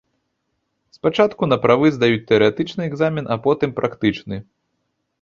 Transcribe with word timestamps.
Спачатку 0.97 1.49
на 1.51 1.59
правы 1.67 1.93
здаюць 1.97 2.25
тэарэтычны 2.33 2.91
экзамен, 2.91 3.25
а 3.37 3.41
потым 3.47 3.79
практычны. 3.81 4.45